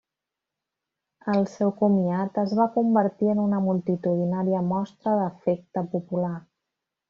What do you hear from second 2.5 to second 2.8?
va